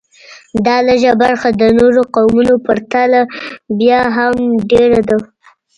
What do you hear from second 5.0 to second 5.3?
ده